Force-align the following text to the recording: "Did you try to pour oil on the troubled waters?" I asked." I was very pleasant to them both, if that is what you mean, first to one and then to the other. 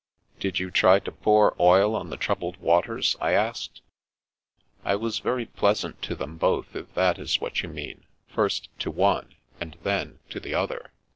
"Did 0.39 0.57
you 0.57 0.71
try 0.71 0.97
to 0.97 1.11
pour 1.11 1.55
oil 1.59 1.95
on 1.95 2.09
the 2.09 2.17
troubled 2.17 2.57
waters?" 2.57 3.15
I 3.21 3.33
asked." 3.33 3.81
I 4.83 4.95
was 4.95 5.19
very 5.19 5.45
pleasant 5.45 6.01
to 6.01 6.15
them 6.15 6.37
both, 6.39 6.75
if 6.75 6.91
that 6.95 7.19
is 7.19 7.39
what 7.39 7.61
you 7.61 7.69
mean, 7.69 8.05
first 8.27 8.69
to 8.79 8.89
one 8.89 9.35
and 9.59 9.77
then 9.83 10.17
to 10.31 10.39
the 10.39 10.55
other. 10.55 10.89